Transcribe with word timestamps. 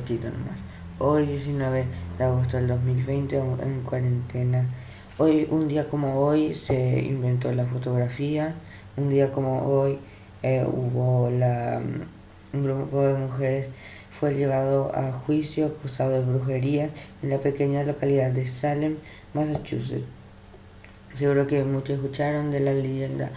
ratito 0.00 0.28
nomás. 0.30 0.58
Hoy 0.98 1.26
19 1.26 1.84
de 2.18 2.24
agosto 2.24 2.56
del 2.56 2.68
2020 2.68 3.36
en 3.36 3.82
cuarentena. 3.82 4.66
Hoy, 5.18 5.46
un 5.50 5.68
día 5.68 5.88
como 5.88 6.18
hoy, 6.20 6.54
se 6.54 7.00
inventó 7.02 7.52
la 7.52 7.64
fotografía. 7.64 8.54
Un 8.96 9.10
día 9.10 9.30
como 9.30 9.66
hoy 9.66 9.98
eh, 10.42 10.64
hubo 10.66 11.30
la, 11.30 11.80
mm, 11.80 12.56
un 12.56 12.64
grupo 12.64 13.02
de 13.02 13.14
mujeres 13.14 13.68
fue 14.18 14.34
llevado 14.34 14.90
a 14.94 15.12
juicio 15.12 15.66
acusado 15.66 16.12
de 16.12 16.20
brujería 16.20 16.90
en 17.22 17.30
la 17.30 17.38
pequeña 17.38 17.82
localidad 17.84 18.30
de 18.30 18.46
Salem, 18.46 18.96
Massachusetts. 19.34 20.04
Seguro 21.14 21.46
que 21.46 21.62
muchos 21.64 21.96
escucharon 21.96 22.50
de 22.50 22.60
la 22.60 22.72
leyenda 22.72 23.30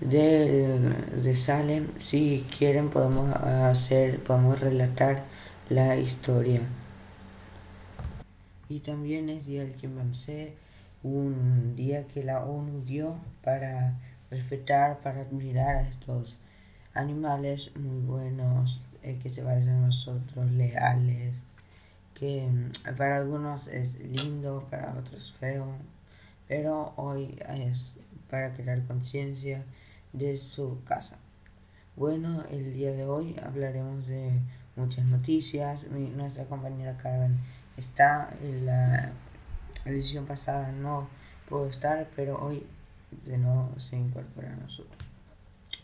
de 0.00 1.34
Salem. 1.34 1.88
Si 1.98 2.46
quieren 2.56 2.88
podemos 2.88 3.34
hacer, 3.34 4.20
podemos 4.20 4.60
relatar 4.60 5.24
la 5.70 5.96
historia. 5.96 6.62
Y 8.70 8.80
también 8.80 9.28
es 9.28 9.46
Día 9.46 9.64
del 9.64 9.76
Chimpancé, 9.76 10.54
un 11.02 11.76
día 11.76 12.06
que 12.06 12.24
la 12.24 12.44
ONU 12.44 12.84
dio 12.84 13.16
para 13.42 13.98
respetar, 14.30 14.98
para 15.00 15.20
admirar 15.20 15.76
a 15.76 15.88
estos 15.88 16.38
animales 16.94 17.70
muy 17.76 18.00
buenos, 18.00 18.80
eh, 19.02 19.18
que 19.22 19.28
se 19.28 19.42
parecen 19.42 19.70
a 19.70 19.86
nosotros, 19.86 20.50
leales, 20.52 21.34
que 22.14 22.46
mm, 22.46 22.96
para 22.96 23.18
algunos 23.18 23.68
es 23.68 23.94
lindo, 24.00 24.66
para 24.70 24.94
otros 24.98 25.34
feo, 25.38 25.66
pero 26.46 26.94
hoy 26.96 27.38
es 27.46 27.92
para 28.30 28.54
crear 28.54 28.82
conciencia 28.86 29.64
de 30.14 30.38
su 30.38 30.82
casa. 30.84 31.18
Bueno, 31.94 32.44
el 32.50 32.72
día 32.72 32.92
de 32.92 33.04
hoy 33.04 33.36
hablaremos 33.42 34.06
de 34.06 34.40
muchas 34.78 35.04
noticias. 35.06 35.86
nuestra 35.90 36.44
compañera 36.44 36.96
Carmen 36.96 37.36
está 37.76 38.32
en 38.42 38.64
la 38.64 39.12
edición 39.84 40.24
pasada, 40.24 40.72
no 40.72 41.08
pudo 41.48 41.68
estar, 41.68 42.08
pero 42.14 42.38
hoy 42.40 42.64
de 43.26 43.38
nuevo 43.38 43.78
se 43.78 43.96
incorpora 43.96 44.52
a 44.52 44.56
nosotros. 44.56 44.96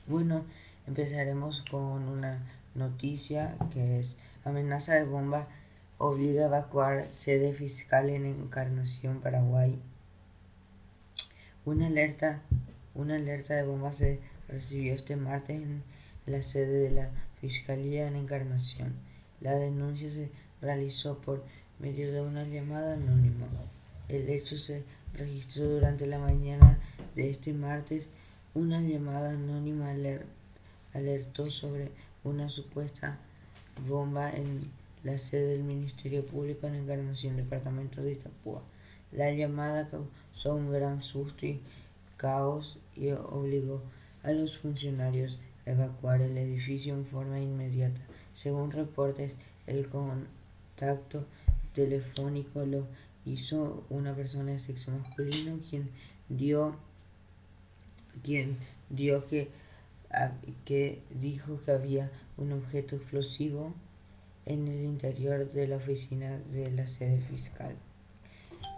Bueno, 0.07 0.45
empezaremos 0.87 1.65
con 1.71 2.09
una 2.09 2.39
noticia 2.75 3.57
que 3.73 4.01
es 4.01 4.17
amenaza 4.45 4.95
de 4.95 5.05
bomba 5.05 5.49
obliga 5.99 6.45
a 6.45 6.47
evacuar 6.47 7.11
sede 7.11 7.53
fiscal 7.53 8.11
en 8.11 8.27
Encarnación, 8.27 9.21
Paraguay. 9.21 9.81
Una 11.65 11.87
alerta, 11.87 12.43
una 12.95 13.17
alerta 13.17 13.55
de 13.55 13.63
bomba 13.63 13.93
se 13.93 14.21
recibió 14.49 14.95
este 14.95 15.17
martes 15.17 15.63
en 15.63 15.83
la 16.27 16.43
sede 16.43 16.81
de 16.81 16.91
la 16.91 17.11
Fiscalía 17.45 18.09
en 18.09 18.17
Encarnación. 18.17 18.95
La 19.43 19.55
denuncia 19.55 20.09
se 20.09 20.31
realizó 20.63 21.19
por 21.19 21.45
medio 21.79 22.11
de 22.11 22.23
una 22.23 22.45
llamada 22.45 22.95
anónima. 22.95 23.47
El 24.09 24.31
hecho 24.31 24.57
se 24.57 24.83
registró 25.13 25.69
durante 25.69 26.07
la 26.07 26.19
mañana 26.19 26.79
de 27.15 27.29
este 27.29 27.53
martes. 27.53 28.07
Una 28.55 28.81
llamada 28.81 29.33
anónima 29.33 29.95
alertó 30.95 31.51
sobre 31.51 31.91
una 32.23 32.49
supuesta 32.49 33.19
bomba 33.87 34.31
en 34.31 34.61
la 35.03 35.19
sede 35.19 35.49
del 35.49 35.65
Ministerio 35.65 36.25
Público 36.25 36.67
en 36.67 36.77
Encarnación, 36.77 37.37
departamento 37.37 38.01
de 38.01 38.13
Itapúa. 38.13 38.63
La 39.13 39.31
llamada 39.31 39.91
causó 39.91 40.55
un 40.55 40.73
gran 40.73 41.03
susto 41.03 41.45
y 41.45 41.61
caos 42.17 42.79
y 42.97 43.11
obligó 43.11 43.83
a 44.23 44.33
los 44.33 44.57
funcionarios 44.57 45.39
evacuar 45.67 46.21
el 46.21 46.37
edificio 46.37 46.95
en 46.95 47.07
forma 47.07 47.41
inmediata. 47.41 48.01
Según 48.35 48.71
reportes, 48.71 49.35
el 49.67 49.89
contacto 49.89 51.27
telefónico 51.73 52.65
lo 52.65 52.87
hizo 53.25 53.85
una 53.89 54.15
persona 54.15 54.53
de 54.53 54.59
sexo 54.59 54.91
masculino 54.91 55.59
quien 55.69 55.91
dio 56.29 56.77
quien 58.23 58.57
dio 58.91 59.27
que, 59.27 59.51
que 60.65 61.03
dijo 61.11 61.61
que 61.65 61.73
había 61.73 62.11
un 62.37 62.53
objeto 62.53 62.97
explosivo 62.97 63.75
en 64.47 64.69
el 64.69 64.85
interior 64.85 65.51
de 65.51 65.67
la 65.67 65.77
oficina 65.77 66.39
de 66.53 66.71
la 66.71 66.87
sede 66.87 67.21
fiscal. 67.21 67.75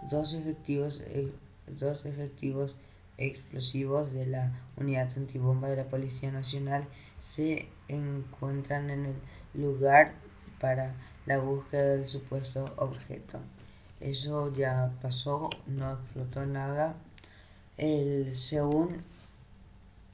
Dos 0.09 0.33
efectivos, 0.33 1.01
eh, 1.05 1.31
dos 1.67 2.05
efectivos 2.05 2.75
explosivos 3.17 4.11
de 4.13 4.27
la 4.27 4.51
unidad 4.77 5.09
antibomba 5.15 5.69
de 5.69 5.77
la 5.77 5.87
Policía 5.87 6.31
Nacional 6.31 6.87
se 7.19 7.67
encuentran 7.87 8.89
en 8.89 9.05
el 9.07 9.15
lugar 9.53 10.13
para 10.59 10.93
la 11.25 11.39
búsqueda 11.39 11.95
del 11.95 12.07
supuesto 12.07 12.65
objeto. 12.77 13.39
Eso 13.99 14.53
ya 14.53 14.91
pasó, 15.01 15.49
no 15.65 15.93
explotó 15.93 16.45
nada. 16.45 16.95
El, 17.77 18.37
según 18.37 19.03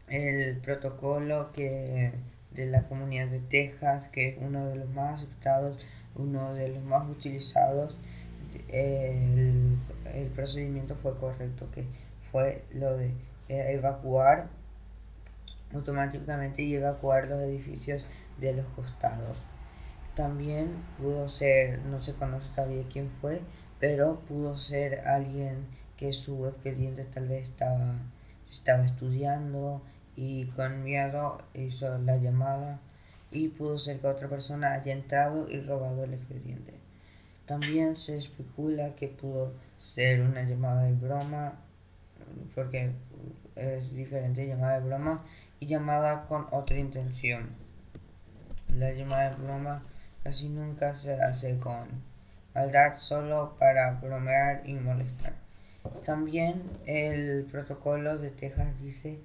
el 0.08 0.58
protocolo 0.58 1.52
que 1.53 2.13
de 2.52 2.66
la 2.68 2.84
comunidad 2.84 3.28
de 3.28 3.40
Texas, 3.40 4.08
que 4.08 4.30
es 4.30 4.38
uno 4.40 4.66
de 4.68 4.75
los 4.75 4.90
más 4.90 5.19
aceptados, 5.19 5.78
uno 6.16 6.53
de 6.53 6.69
los 6.69 6.84
más 6.84 7.09
utilizados, 7.09 7.97
el, 8.69 9.78
el 10.13 10.28
procedimiento 10.28 10.96
fue 10.96 11.18
correcto, 11.18 11.69
que 11.72 11.86
fue 12.34 12.66
lo 12.74 12.98
de 12.98 13.14
eh, 13.48 13.74
evacuar 13.74 14.50
automáticamente 15.74 16.64
y 16.64 16.74
evacuar 16.74 17.28
los 17.28 17.40
edificios 17.42 18.08
de 18.40 18.54
los 18.54 18.66
costados. 18.76 19.38
También 20.16 20.84
pudo 20.98 21.30
ser, 21.30 21.80
no 21.84 22.00
se 22.00 22.16
conoce 22.16 22.50
todavía 22.54 22.84
quién 22.92 23.10
fue, 23.22 23.42
pero 23.80 24.20
pudo 24.28 24.58
ser 24.58 25.08
alguien 25.08 25.68
que 25.96 26.12
su 26.12 26.48
expediente 26.48 27.06
tal 27.06 27.28
vez 27.28 27.50
estaba, 27.50 27.96
estaba 28.48 28.84
estudiando 28.84 29.84
y 30.16 30.46
con 30.48 30.84
miedo 30.84 31.42
hizo 31.54 31.98
la 32.00 32.18
llamada 32.18 32.80
y 33.32 33.50
pudo 33.50 33.78
ser 33.78 34.00
que 34.00 34.08
otra 34.08 34.28
persona 34.28 34.74
haya 34.74 34.92
entrado 34.92 35.48
y 35.50 35.62
robado 35.62 36.04
el 36.04 36.16
expediente. 36.16 36.74
También 37.46 37.96
se 37.96 38.18
especula 38.18 38.96
que 38.96 39.08
pudo 39.08 39.54
ser 39.78 40.22
una 40.22 40.44
llamada 40.44 40.84
de 40.84 40.94
broma, 40.94 41.60
porque 42.56 42.92
es 43.56 43.94
diferente 43.94 44.48
llamada 44.48 44.80
de 44.80 44.88
broma 44.88 45.24
y 45.60 45.68
llamada 45.68 46.26
con 46.28 46.48
otra 46.52 46.78
intención. 46.78 47.50
La 48.70 48.92
llamada 48.92 49.32
de 49.32 49.44
broma 49.44 49.84
casi 50.24 50.50
nunca 50.50 50.96
se 50.96 51.14
hace 51.14 51.58
con 51.60 51.88
maldad, 52.54 52.96
solo 52.96 53.56
para 53.60 53.92
bromear 53.94 54.62
y 54.66 54.74
molestar. 54.74 55.34
También 56.06 56.64
el 56.86 57.46
protocolo 57.52 58.18
de 58.18 58.30
Texas 58.30 58.80
dice 58.82 59.20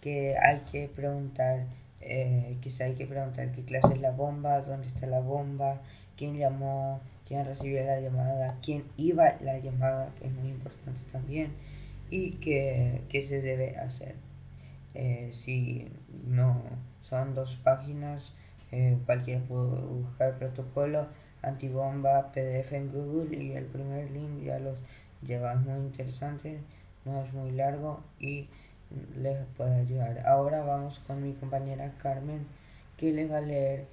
que 0.00 0.36
hay 0.38 0.60
que 0.70 0.88
preguntar, 0.88 1.66
eh, 2.00 2.56
que 2.60 2.70
hay 2.82 2.94
que 2.94 3.06
preguntar 3.06 3.50
qué 3.52 3.64
clase 3.64 3.94
es 3.94 4.00
la 4.00 4.10
bomba, 4.10 4.60
dónde 4.60 4.86
está 4.86 5.06
la 5.06 5.20
bomba, 5.20 5.80
quién 6.16 6.36
llamó, 6.36 7.00
quién 7.26 7.44
recibió 7.46 7.84
la 7.84 8.00
llamada, 8.00 8.58
quién 8.62 8.84
iba 8.96 9.34
la 9.40 9.58
llamada, 9.58 10.12
que 10.18 10.26
es 10.26 10.32
muy 10.32 10.50
importante 10.50 11.00
también, 11.10 11.52
y 12.10 12.32
qué, 12.32 13.24
se 13.26 13.42
debe 13.42 13.76
hacer. 13.76 14.16
Eh, 14.94 15.30
si 15.32 15.88
no 16.26 16.62
son 17.02 17.34
dos 17.34 17.56
páginas, 17.56 18.32
eh, 18.72 18.98
cualquiera 19.06 19.44
puede 19.44 19.80
buscar 19.80 20.38
protocolo 20.38 21.08
antibomba 21.44 22.32
PDF 22.32 22.72
en 22.72 22.90
Google 22.90 23.36
y 23.36 23.52
el 23.52 23.66
primer 23.66 24.10
link 24.10 24.42
ya 24.44 24.58
los 24.58 24.78
lleva, 25.22 25.52
es 25.52 25.60
muy 25.60 25.78
interesante, 25.78 26.60
no 27.04 27.22
es 27.22 27.32
muy 27.32 27.52
largo 27.52 28.02
y 28.18 28.48
les 29.16 29.44
puede 29.56 29.74
ayudar. 29.80 30.26
Ahora 30.26 30.62
vamos 30.62 30.98
con 31.00 31.22
mi 31.22 31.32
compañera 31.34 31.92
Carmen 32.02 32.46
que 32.96 33.12
les 33.12 33.30
va 33.30 33.38
a 33.38 33.40
leer 33.40 33.86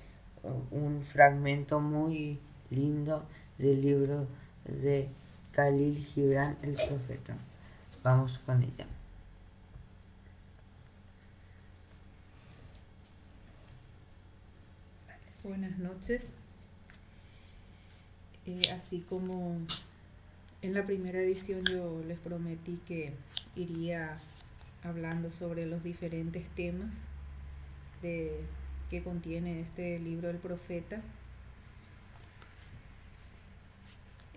uh, 0.43 0.75
un 0.75 1.01
fragmento 1.01 1.79
muy 1.79 2.39
lindo 2.69 3.25
del 3.57 3.81
libro 3.81 4.27
de 4.65 5.09
Khalil 5.51 5.97
Gibran, 5.97 6.57
el 6.61 6.73
profeta. 6.73 7.35
Vamos 8.03 8.39
con 8.39 8.63
ella. 8.63 8.87
Buenas 15.43 15.77
noches. 15.77 16.29
Eh, 18.47 18.61
así 18.75 19.01
como 19.01 19.59
en 20.63 20.73
la 20.73 20.83
primera 20.83 21.19
edición 21.19 21.63
yo 21.63 22.01
les 22.07 22.19
prometí 22.19 22.79
que 22.87 23.13
iría 23.55 24.17
hablando 24.83 25.29
sobre 25.29 25.67
los 25.67 25.83
diferentes 25.83 26.47
temas 26.49 27.03
de, 28.01 28.43
que 28.89 29.03
contiene 29.03 29.61
este 29.61 29.99
libro 29.99 30.27
del 30.29 30.37
profeta. 30.37 31.01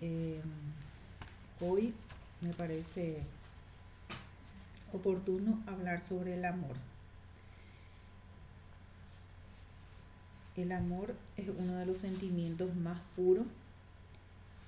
Eh, 0.01 0.39
hoy 1.61 1.95
me 2.41 2.53
parece 2.53 3.21
oportuno 4.95 5.61
hablar 5.67 6.01
sobre 6.01 6.35
el 6.35 6.45
amor. 6.45 6.75
El 10.55 10.71
amor 10.71 11.15
es 11.37 11.49
uno 11.49 11.75
de 11.75 11.85
los 11.85 11.99
sentimientos 11.99 12.73
más 12.75 12.99
puros 13.15 13.45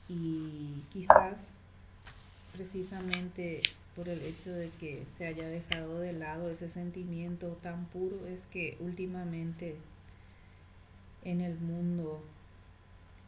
y 0.10 0.84
quizás 0.92 1.54
precisamente 2.54 3.62
por 3.96 4.10
el 4.10 4.22
hecho 4.22 4.52
de 4.54 4.70
que 4.80 5.06
se 5.10 5.26
haya 5.26 5.48
dejado 5.48 6.00
de 6.00 6.14
lado 6.14 6.50
ese 6.50 6.70
sentimiento 6.70 7.58
tan 7.64 7.86
puro 7.86 8.28
es 8.28 8.44
que 8.46 8.78
últimamente 8.80 9.76
en 11.24 11.42
el 11.42 11.58
mundo 11.60 12.24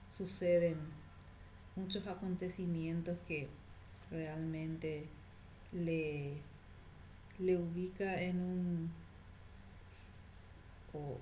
suceden 0.10 0.78
muchos 1.76 2.06
acontecimientos 2.08 3.18
que 3.28 3.48
realmente 4.12 5.06
le, 5.72 6.34
le 7.40 7.58
ubica 7.58 8.22
en 8.22 8.40
un 8.40 8.92
o, 10.94 11.18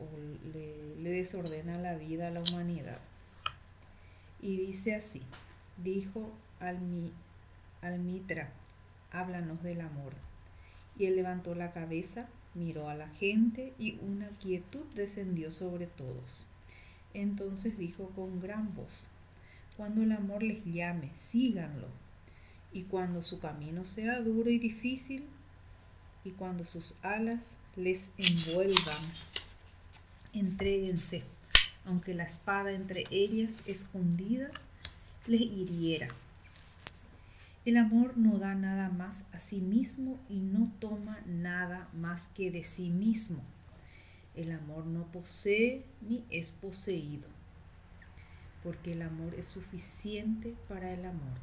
le, 0.53 1.09
desordena 1.09 1.77
la 1.77 1.95
vida 1.95 2.27
a 2.27 2.31
la 2.31 2.41
humanidad. 2.41 2.99
Y 4.41 4.57
dice 4.57 4.95
así, 4.95 5.21
dijo 5.83 6.31
al, 6.59 6.77
al 7.81 7.99
Mitra, 7.99 8.51
háblanos 9.11 9.63
del 9.63 9.81
amor. 9.81 10.13
Y 10.97 11.05
él 11.05 11.15
levantó 11.15 11.55
la 11.55 11.71
cabeza, 11.73 12.27
miró 12.53 12.89
a 12.89 12.95
la 12.95 13.09
gente 13.09 13.73
y 13.77 13.99
una 14.01 14.29
quietud 14.29 14.85
descendió 14.95 15.51
sobre 15.51 15.87
todos. 15.87 16.45
Entonces 17.13 17.77
dijo 17.77 18.09
con 18.15 18.39
gran 18.39 18.73
voz, 18.73 19.07
cuando 19.75 20.01
el 20.01 20.11
amor 20.11 20.43
les 20.43 20.63
llame, 20.65 21.11
síganlo. 21.13 21.87
Y 22.73 22.83
cuando 22.83 23.21
su 23.21 23.39
camino 23.39 23.85
sea 23.85 24.19
duro 24.21 24.49
y 24.49 24.59
difícil, 24.59 25.25
y 26.23 26.31
cuando 26.31 26.65
sus 26.65 26.95
alas 27.01 27.57
les 27.75 28.11
envuelvan, 28.17 28.97
entréguense, 30.33 31.23
aunque 31.85 32.13
la 32.13 32.23
espada 32.23 32.71
entre 32.71 33.05
ellas 33.11 33.67
escondida 33.67 34.51
les 35.25 35.41
hiriera. 35.41 36.09
El 37.65 37.75
amor 37.75 38.17
no 38.17 38.37
da 38.37 38.55
nada 38.55 38.89
más 38.89 39.25
a 39.33 39.39
sí 39.39 39.59
mismo 39.59 40.17
y 40.29 40.39
no 40.39 40.71
toma 40.79 41.19
nada 41.25 41.89
más 41.93 42.27
que 42.27 42.49
de 42.49 42.63
sí 42.63 42.89
mismo. 42.89 43.43
El 44.35 44.51
amor 44.51 44.85
no 44.85 45.03
posee 45.11 45.83
ni 45.99 46.23
es 46.29 46.51
poseído, 46.51 47.27
porque 48.63 48.93
el 48.93 49.01
amor 49.01 49.35
es 49.35 49.47
suficiente 49.47 50.55
para 50.69 50.93
el 50.93 51.05
amor. 51.05 51.37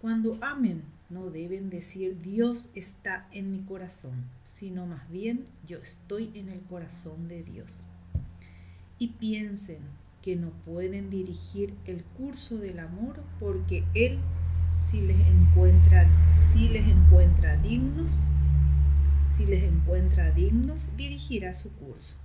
Cuando 0.00 0.38
amen, 0.40 0.82
no 1.12 1.30
deben 1.30 1.70
decir 1.70 2.20
Dios 2.22 2.70
está 2.74 3.28
en 3.32 3.52
mi 3.52 3.62
corazón, 3.62 4.24
sino 4.58 4.86
más 4.86 5.08
bien 5.10 5.44
yo 5.66 5.78
estoy 5.78 6.30
en 6.34 6.48
el 6.48 6.60
corazón 6.62 7.28
de 7.28 7.42
Dios. 7.42 7.84
Y 8.98 9.08
piensen 9.08 9.80
que 10.22 10.36
no 10.36 10.50
pueden 10.64 11.10
dirigir 11.10 11.74
el 11.84 12.04
curso 12.04 12.58
del 12.58 12.78
amor 12.78 13.22
porque 13.40 13.84
Él 13.94 14.20
si 14.82 15.00
les 15.00 15.20
encuentra, 15.28 16.08
si 16.34 16.68
les 16.68 16.86
encuentra 16.88 17.56
dignos, 17.56 18.26
si 19.28 19.46
les 19.46 19.62
encuentra 19.62 20.32
dignos, 20.32 20.96
dirigirá 20.96 21.54
su 21.54 21.72
curso. 21.74 22.16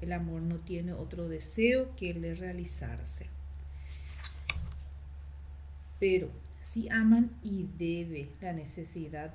El 0.00 0.12
amor 0.12 0.40
no 0.40 0.56
tiene 0.56 0.92
otro 0.92 1.28
deseo 1.28 1.94
que 1.96 2.10
el 2.10 2.22
de 2.22 2.34
realizarse. 2.34 3.26
Pero 5.98 6.30
si 6.60 6.88
aman 6.90 7.30
y 7.42 7.68
debe 7.78 8.28
la 8.40 8.52
necesidad 8.52 9.32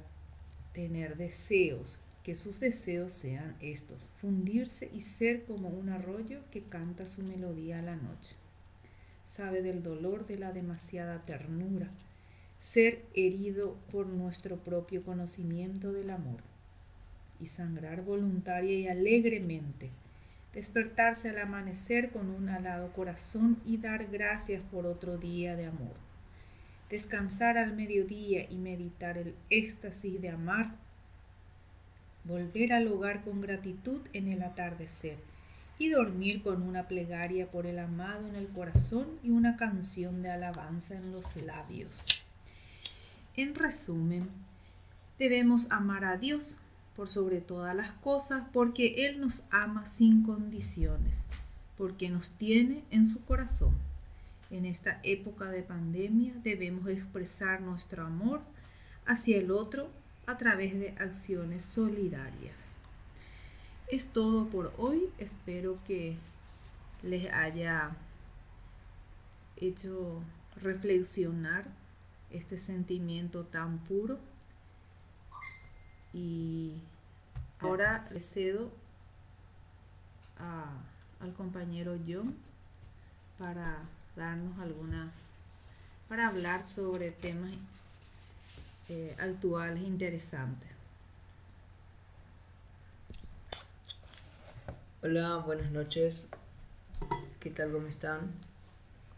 tener 0.74 1.18
deseos, 1.18 1.98
que 2.24 2.36
sus 2.36 2.60
deseos 2.60 3.14
sean 3.14 3.56
estos, 3.62 4.10
fundirse 4.20 4.90
y 4.94 5.02
ser 5.02 5.46
como 5.46 5.70
un 5.70 5.90
arroyo 5.90 6.40
que 6.52 6.64
canta 6.64 7.06
su 7.06 7.24
melodía 7.24 7.80
a 7.80 7.84
la 7.84 7.96
noche. 7.96 8.36
Sabe 9.24 9.62
del 9.62 9.84
dolor 9.84 10.26
de 10.28 10.38
la 10.38 10.52
demasiada 10.52 11.22
ternura, 11.22 11.90
ser 12.60 13.04
herido 13.14 13.76
por 13.92 14.08
nuestro 14.08 14.58
propio 14.58 15.04
conocimiento 15.04 15.94
del 15.94 16.10
amor 16.10 16.42
y 17.40 17.46
sangrar 17.46 18.02
voluntaria 18.02 18.74
y 18.74 18.88
alegremente, 18.88 19.90
despertarse 20.54 21.30
al 21.30 21.40
amanecer 21.40 22.12
con 22.12 22.30
un 22.30 22.50
alado 22.50 22.92
corazón 22.94 23.60
y 23.66 23.78
dar 23.78 24.08
gracias 24.08 24.62
por 24.72 24.86
otro 24.86 25.18
día 25.18 25.56
de 25.56 25.68
amor, 25.68 26.05
descansar 26.90 27.58
al 27.58 27.74
mediodía 27.74 28.48
y 28.50 28.56
meditar 28.58 29.18
el 29.18 29.36
éxtasis 29.50 30.22
de 30.22 30.30
amar, 30.30 30.76
volver 32.24 32.74
al 32.74 32.88
hogar 32.88 33.24
con 33.24 33.42
gratitud 33.42 34.02
en 34.14 34.28
el 34.28 34.44
atardecer 34.44 35.18
y 35.78 35.90
dormir 35.90 36.42
con 36.42 36.62
una 36.62 36.88
plegaria 36.88 37.48
por 37.52 37.66
el 37.66 37.80
amado 37.80 38.28
en 38.28 38.36
el 38.36 38.48
corazón 38.48 39.08
y 39.24 39.32
una 39.32 39.58
canción 39.58 40.22
de 40.22 40.30
alabanza 40.30 40.96
en 40.96 41.12
los 41.12 41.36
labios. 41.42 42.08
En 43.36 43.56
resumen, 43.56 44.30
debemos 45.20 45.72
amar 45.72 46.06
a 46.06 46.18
Dios 46.18 46.58
por 46.96 47.10
sobre 47.10 47.42
todas 47.42 47.76
las 47.76 47.92
cosas 47.92 48.44
porque 48.54 49.06
Él 49.06 49.20
nos 49.20 49.44
ama 49.52 49.86
sin 49.86 50.24
condiciones, 50.24 51.16
porque 51.78 52.10
nos 52.10 52.32
tiene 52.32 52.84
en 52.92 53.06
su 53.06 53.24
corazón. 53.26 53.76
En 54.56 54.66
esta 54.66 55.02
época 55.04 55.50
de 55.50 55.64
pandemia 55.64 56.34
debemos 56.42 56.88
expresar 56.88 57.60
nuestro 57.60 58.06
amor 58.06 58.40
hacia 59.06 59.36
el 59.36 59.52
otro 59.52 59.90
a 60.28 60.38
través 60.38 60.80
de 60.80 60.96
acciones 60.98 61.66
solidarias. 61.66 62.56
Es 63.90 64.08
todo 64.08 64.48
por 64.48 64.74
hoy. 64.78 65.10
Espero 65.18 65.78
que 65.86 66.16
les 67.04 67.30
haya 67.34 67.98
hecho 69.58 70.24
reflexionar 70.62 71.66
este 72.32 72.58
sentimiento 72.58 73.44
tan 73.44 73.80
puro. 73.80 74.18
Y 76.14 76.76
ahora 77.60 78.08
le 78.10 78.22
cedo 78.22 78.72
al 81.20 81.34
compañero 81.34 81.98
John 82.08 82.34
para 83.38 83.84
darnos 84.16 84.58
algunas, 84.60 85.14
para 86.08 86.28
hablar 86.28 86.66
sobre 86.66 87.12
temas 87.12 87.54
eh, 88.90 89.16
actuales 89.20 89.84
interesantes. 89.84 90.70
Hola, 95.02 95.38
buenas 95.46 95.72
noches. 95.72 96.28
¿Qué 97.40 97.50
tal? 97.50 97.72
¿Cómo 97.72 97.88
están? 97.88 98.32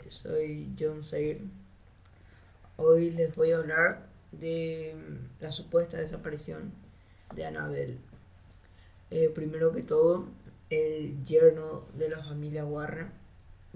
Soy 0.08 0.74
John 0.80 1.04
Sayre 1.04 1.42
Hoy 2.78 3.12
les 3.12 3.36
voy 3.36 3.52
a 3.52 3.58
hablar 3.58 4.08
de 4.32 4.96
mm, 4.96 5.44
la 5.44 5.52
supuesta 5.52 5.98
desaparición 5.98 6.72
de 7.36 7.46
Annabel. 7.46 7.98
Eh, 9.10 9.32
primero 9.34 9.72
que 9.72 9.82
todo, 9.82 10.28
el 10.70 11.24
yerno 11.26 11.86
de 11.98 12.10
la 12.10 12.24
familia 12.24 12.66
Warren, 12.66 13.10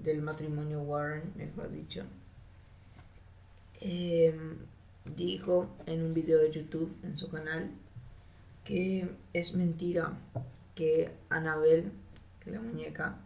del 0.02 0.22
matrimonio 0.22 0.80
Warren, 0.82 1.32
mejor 1.36 1.70
dicho, 1.70 2.04
em, 3.80 4.58
dijo 5.04 5.68
en 5.86 6.02
un 6.02 6.14
video 6.14 6.38
de 6.38 6.50
YouTube 6.50 6.96
en 7.02 7.16
su 7.18 7.28
canal 7.30 7.70
que 8.64 9.08
es 9.32 9.54
mentira 9.54 10.18
que 10.74 11.12
Annabel, 11.28 11.92
que 12.40 12.50
la 12.50 12.60
muñeca, 12.60 13.18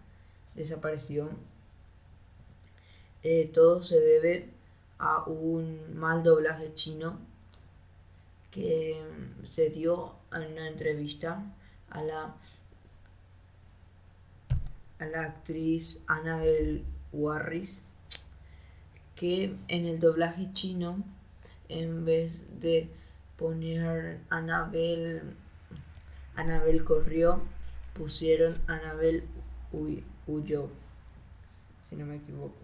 desapareció. 0.54 1.30
Eh, 3.22 3.50
todo 3.52 3.82
se 3.82 4.00
debe 4.00 4.50
a 4.98 5.24
un 5.24 5.96
mal 5.96 6.22
doblaje 6.22 6.72
chino 6.74 7.18
que 8.50 9.02
se 9.44 9.70
dio 9.70 10.14
en 10.32 10.52
una 10.52 10.68
entrevista 10.68 11.54
a 11.90 12.02
la 12.02 12.36
a 14.98 15.06
la 15.06 15.22
actriz 15.22 16.04
Annabel 16.06 16.84
Warris 17.12 17.84
que 19.14 19.54
en 19.68 19.86
el 19.86 20.00
doblaje 20.00 20.50
chino 20.52 21.02
en 21.68 22.04
vez 22.04 22.60
de 22.60 22.88
poner 23.36 24.20
Annabel 24.30 25.22
Annabel 26.34 26.84
corrió 26.84 27.40
pusieron 27.94 28.56
Annabel 28.66 29.24
huyó 30.26 30.70
si 31.88 31.96
no 31.96 32.04
me 32.06 32.16
equivoco. 32.16 32.58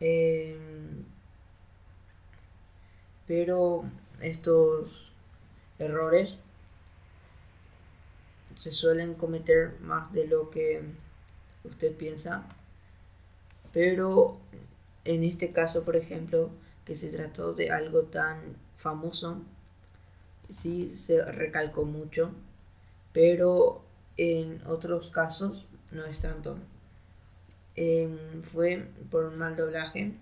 Em, 0.00 1.04
pero 3.26 3.84
estos 4.20 5.12
errores 5.78 6.42
se 8.56 8.72
suelen 8.72 9.14
cometer 9.14 9.78
más 9.80 10.12
de 10.12 10.26
lo 10.26 10.50
que 10.50 10.82
usted 11.64 11.96
piensa. 11.96 12.46
Pero 13.72 14.38
en 15.04 15.24
este 15.24 15.52
caso, 15.52 15.84
por 15.84 15.96
ejemplo, 15.96 16.50
que 16.84 16.96
se 16.96 17.08
trató 17.08 17.54
de 17.54 17.70
algo 17.70 18.02
tan 18.02 18.56
famoso, 18.76 19.42
sí 20.50 20.94
se 20.94 21.24
recalcó 21.24 21.84
mucho. 21.84 22.32
Pero 23.12 23.82
en 24.16 24.60
otros 24.66 25.10
casos 25.10 25.66
no 25.90 26.04
es 26.04 26.20
tanto. 26.20 26.56
fue 28.52 28.88
por 29.10 29.24
un 29.24 29.38
mal 29.38 29.56
doblaje, 29.56 30.12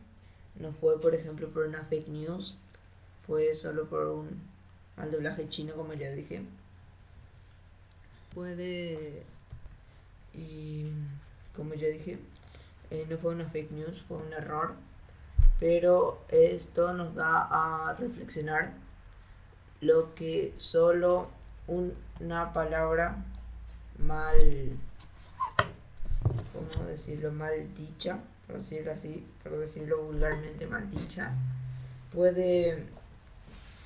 no 0.57 0.73
fue 0.73 1.01
por 1.01 1.15
ejemplo 1.15 1.49
por 1.51 1.67
una 1.67 1.85
fake 1.85 2.09
news, 2.09 2.57
fue 3.27 3.55
solo 3.55 3.89
por 3.89 4.07
un 4.09 4.43
mal 4.97 5.11
doblaje 5.11 5.49
chino 5.49 5.75
como 5.75 5.95
ya 5.95 6.11
dije. 6.11 6.43
Puede... 8.35 9.25
Y 10.33 10.91
como 11.55 11.75
ya 11.75 11.89
dije, 11.89 12.19
eh, 12.91 13.07
no 13.09 13.19
fue 13.19 13.35
una 13.35 13.47
fake 13.47 13.73
news, 13.73 14.03
fue 14.03 14.19
un 14.19 14.33
error. 14.33 14.75
Pero 15.59 16.25
esto 16.29 16.93
nos 16.93 17.15
da 17.15 17.49
a 17.51 17.95
reflexionar 17.95 18.73
lo 19.81 20.15
que 20.15 20.55
solo 20.57 21.29
una 21.67 22.53
palabra 22.53 23.17
mal, 23.99 24.39
¿cómo 26.53 26.87
decirlo? 26.87 27.31
Mal 27.33 27.75
dicha, 27.75 28.19
por 28.47 28.59
decirlo 28.59 28.93
así, 28.93 29.27
por 29.43 29.59
decirlo 29.59 30.03
vulgarmente 30.03 30.67
mal 30.67 30.91
dicha, 30.91 31.33
puede, 32.13 32.87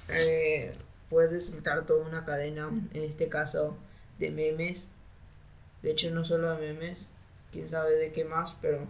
eh, 0.09 0.75
puede 1.11 1.41
saltar 1.41 1.85
toda 1.87 2.07
una 2.07 2.25
cadena, 2.25 2.69
en 2.93 3.03
este 3.03 3.29
caso 3.29 3.77
de 4.18 4.30
memes. 4.30 4.94
De 5.83 5.90
hecho, 5.90 6.11
no 6.11 6.25
solo 6.25 6.54
de 6.56 6.73
memes, 6.73 7.09
quién 7.52 7.68
sabe 7.68 7.97
de 7.97 8.12
qué 8.12 8.25
más, 8.25 8.56
pero 8.61 8.87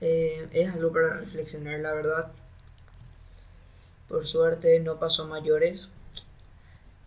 eh, 0.00 0.48
es 0.52 0.68
algo 0.74 0.92
para 0.92 1.18
reflexionar, 1.18 1.80
la 1.80 1.92
verdad. 1.94 2.32
Por 4.08 4.26
suerte 4.26 4.78
no 4.80 4.98
pasó 4.98 5.26
mayores. 5.26 5.88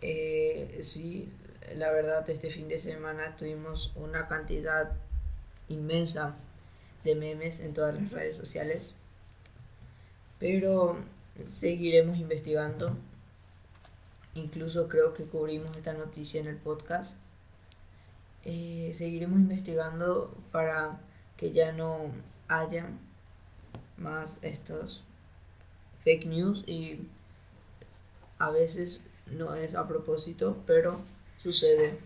Eh, 0.02 0.80
sí, 0.82 1.30
la 1.76 1.92
verdad 1.92 2.28
este 2.30 2.50
fin 2.50 2.68
de 2.68 2.80
semana 2.80 3.36
tuvimos 3.36 3.92
una 3.96 4.28
cantidad 4.28 4.92
inmensa 5.70 6.36
de 7.04 7.16
memes 7.16 7.60
en 7.60 7.74
todas 7.74 7.96
las 7.96 8.12
redes 8.12 8.36
sociales. 8.38 8.96
Pero 10.40 10.98
seguiremos 11.46 12.18
investigando. 12.18 12.96
Incluso 14.38 14.88
creo 14.88 15.16
que 15.16 15.26
cubrimos 15.26 15.76
esta 15.76 15.94
noticia 15.94 16.40
en 16.40 16.48
el 16.48 16.58
podcast. 16.58 17.16
Eh, 18.46 18.92
seguiremos 18.94 19.40
investigando 19.40 20.32
para 20.52 21.02
que 21.36 21.52
ya 21.52 21.72
no 21.72 22.12
haya 22.48 22.88
más 23.98 24.30
estos 24.44 25.04
fake 26.04 26.28
news 26.28 26.64
y 26.68 27.00
a 28.38 28.52
veces 28.52 29.08
no 29.26 29.56
es 29.56 29.74
a 29.74 29.88
propósito, 29.88 30.56
pero 30.68 31.02
sucede. 31.38 31.98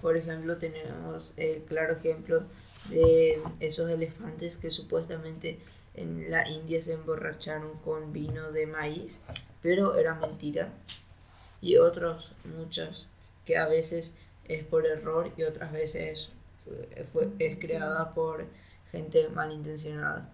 Por 0.00 0.16
ejemplo, 0.16 0.58
tenemos 0.58 1.34
el 1.36 1.64
claro 1.64 1.94
ejemplo 1.94 2.44
de 2.88 3.40
esos 3.58 3.90
elefantes 3.90 4.56
que 4.58 4.70
supuestamente 4.70 5.58
en 5.94 6.30
la 6.30 6.48
India 6.48 6.80
se 6.82 6.92
emborracharon 6.92 7.78
con 7.78 8.12
vino 8.12 8.52
de 8.52 8.66
maíz, 8.66 9.18
pero 9.60 9.96
era 9.96 10.14
mentira. 10.14 10.72
Y 11.62 11.78
otros, 11.78 12.32
muchos, 12.44 13.06
que 13.46 13.56
a 13.56 13.66
veces 13.66 14.12
es 14.46 14.64
por 14.64 14.86
error 14.86 15.32
y 15.38 15.44
otras 15.44 15.72
veces 15.72 16.30
fue, 17.12 17.30
es 17.38 17.56
creada 17.56 18.12
por 18.12 18.46
gente 18.90 19.28
malintencionada. 19.30 20.30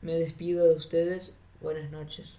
Me 0.00 0.14
despido 0.14 0.64
de 0.68 0.76
ustedes. 0.76 1.34
Buenas 1.60 1.90
noches. 1.90 2.38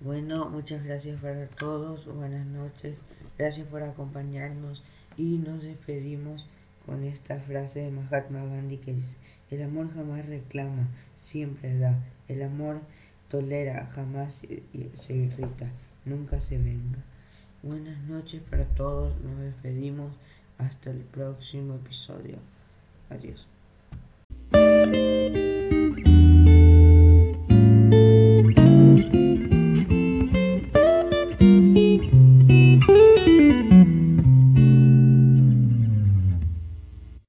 Bueno, 0.00 0.48
muchas 0.48 0.82
gracias 0.82 1.20
para 1.20 1.46
todos. 1.46 2.06
Buenas 2.06 2.46
noches. 2.46 2.96
Gracias 3.38 3.68
por 3.68 3.82
acompañarnos 3.82 4.82
y 5.16 5.38
nos 5.38 5.62
despedimos 5.62 6.46
con 6.86 7.04
esta 7.04 7.38
frase 7.38 7.80
de 7.80 7.90
Mahatma 7.92 8.44
Gandhi 8.44 8.78
que 8.78 8.94
dice, 8.94 9.16
el 9.50 9.62
amor 9.62 9.92
jamás 9.94 10.26
reclama, 10.26 10.88
siempre 11.14 11.78
da. 11.78 12.02
El 12.26 12.42
amor 12.42 12.80
tolera, 13.28 13.86
jamás 13.86 14.42
se 14.94 15.14
irrita, 15.14 15.70
nunca 16.04 16.40
se 16.40 16.58
venga. 16.58 16.98
Buenas 17.62 17.98
noches 18.04 18.42
para 18.50 18.64
todos. 18.64 19.12
Nos 19.22 19.38
despedimos. 19.38 20.12
Hasta 20.58 20.90
el 20.90 20.98
próximo 20.98 21.76
episodio. 21.76 22.38
Adiós. 23.10 23.46